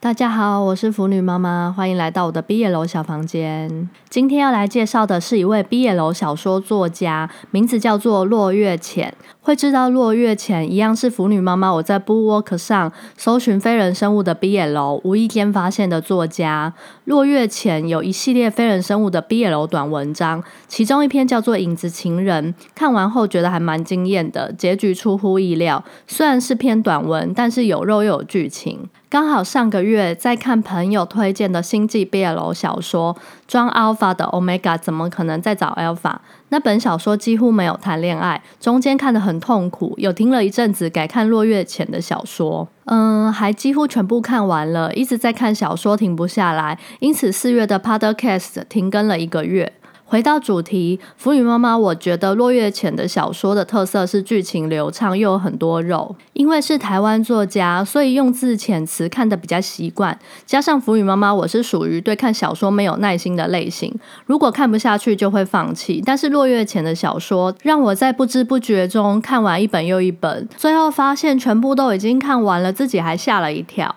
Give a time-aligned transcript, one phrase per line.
[0.00, 3.90] 大家好，我是腐女妈妈，欢迎来到我的毕业楼小房间。
[4.08, 9.12] 今天要来介绍的是一位毕业楼小说作家，名字叫做落月浅。
[9.40, 11.72] 会知道落月浅，一样是腐女妈妈。
[11.72, 16.72] 我在 Book 上搜寻非人生物的毕业楼，无意间发现的作家
[17.06, 25.82] 落月浅有一系列非人生物的毕业楼短文章，其中一篇叫做《影子情人》，看完后觉得还蛮惊艳的，结局出乎意料。
[26.06, 28.88] 虽然是篇短文，但是有肉又有剧情。
[29.10, 33.16] 刚好上个月月在看朋友推荐的星际 BL 小说，
[33.48, 36.16] 装 Alpha 的 Omega 怎么可能在找 Alpha？
[36.50, 49.72] 那本小说几乎没有谈恋爱，中间看得很痛苦，有听了一阵子改看落月前的小说，嗯，还几乎全部看完了，一直在看小说停不下来，因此四月的 Podcast 停更了一个月。
[50.10, 56.16] 回到主题，腐女妈妈，我觉得落月浅的小说的特色是剧情流畅又有很多肉。
[56.32, 60.18] 因为是台湾作家，所以用字遣词看得比较习惯。
[60.46, 66.02] 加上腐女妈妈，我是属于对看小说没有耐心的类型，如果看不下去就会放弃。
[66.02, 73.94] 但是落月浅的小说让我在不知不觉中看完一本又一本，最后发现全部都已经看完了，自己还吓了一跳。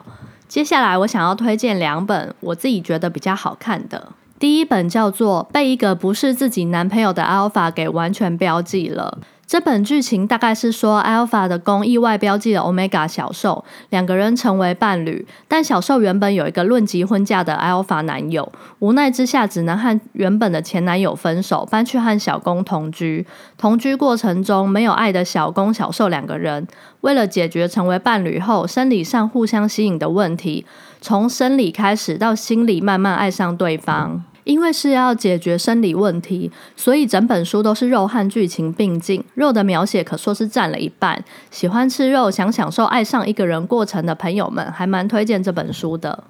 [0.50, 4.10] 接下来我想要推荐两本我自己觉得比较好看的。
[4.42, 9.20] 第一本叫做《被一个不是自己男朋友的 Alpha 给完全标记了》。
[9.46, 15.28] 这本剧情大概是说，Alpha 的公意外标记了 Omega 小受，两个人成为伴侣。
[15.48, 23.28] 但小受原本有一个论及婚嫁的 Alpha 男友，无奈之下只能和原本的前男友分手，搬去和小公同居。
[23.60, 26.68] 同居过程中没有爱的小公小受两个人，
[27.02, 30.66] 为了解决成为伴侣后生理上互相吸引的问题，
[31.00, 34.24] 从生理开始到心理慢慢爱上对方。
[34.44, 41.24] 因为是要解决生理问题，所以整本书都是肉和剧情并进，肉的描写可说是占了一半。
[41.50, 46.24] 喜欢吃肉、想享受爱上一个人过程的朋友们，还蛮推荐这本书的。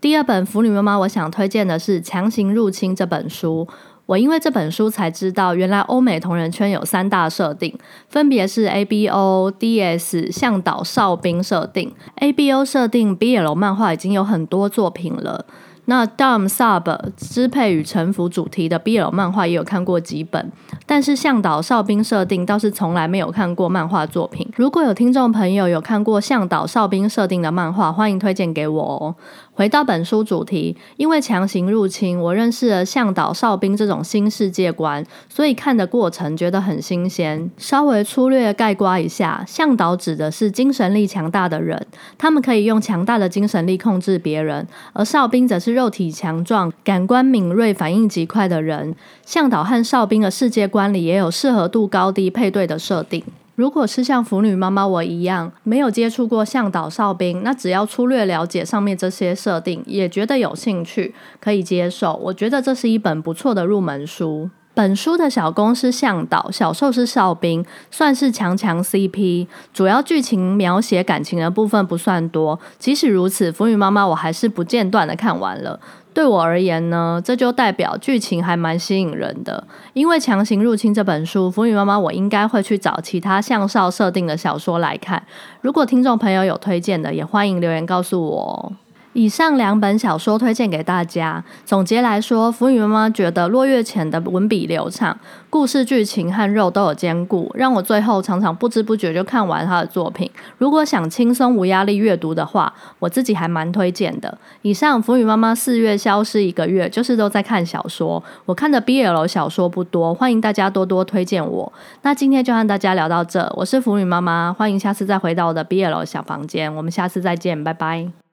[0.00, 3.66] 第二本腐女妈妈，我想推荐的是《强行入侵》这本书。
[4.06, 7.74] 我因为这本书才知道，原来欧美同人圈有三大设定，
[8.10, 11.90] 分别是 A B O D S 向导哨兵设定。
[12.16, 15.46] A B O 设定 B L 漫画已经有很多作品了。
[15.86, 20.50] 那 Dom Sub 支配与臣服主题的 BL 漫画也有看过几本，
[20.86, 24.48] 但是向导哨兵设定倒是从来没有看过漫画作品。
[24.56, 29.14] 如果有听众朋友有看过向导哨兵设定的漫画，欢迎推荐给我哦。
[29.56, 37.48] 回到本书主题，因为强行入侵，我认识了向导哨兵这种新世界观，所以看的过程觉得很新鲜。
[37.56, 41.86] 稍微粗略概括一下，向导指的是精神力强大的人，
[42.18, 48.94] 他们可以用强大的精神力控制别人；而哨兵则是肉体强壮、感官敏锐、反应极快的人。
[49.26, 53.22] 向导和哨兵的世界观里也有适合度高低配对的设定。
[53.56, 62.14] 如果是像腐女妈妈我一样没有接触过向导哨兵，那只要粗略了解上面这些设定，也觉得有兴趣，可以接受。
[62.14, 64.50] 我觉得这是一本不错的入门书。
[64.74, 69.46] 本书的小公是向导，小受是哨兵，算是强强 CP。
[69.72, 75.78] 主要剧情描写感情的部分不算多，即使如此，腐女妈妈我还是不间断的看完了。
[76.12, 79.64] 对我而言呢，这就代表剧情还蛮吸引人的。
[79.92, 85.22] 因为强行入侵这本书，腐女妈妈我应该会去找其他向少设定的小说来看。
[85.60, 88.72] 如果听众朋友有推荐的，也欢迎留言告诉我。
[89.14, 91.42] 以上两本小说推荐给大家。
[91.64, 100.30] 总结来说，腐女妈妈觉得落月前的文笔流畅，故事剧情和肉都有兼顾，让我最后常常不知不觉就看完他的作品。
[100.58, 104.36] 如果想轻松无压力阅读的话，我自己还蛮推荐的。
[104.62, 108.22] 以上腐女妈妈四月消失一个月，就是都在看小说。
[108.44, 111.72] 我看的 BL 小说不多，欢迎大家多多推荐我。
[112.02, 118.23] 那今天就和大家聊到这，我是腐女妈妈，欢迎下次再回到我的 BL 小房间，我们下次再见，拜拜。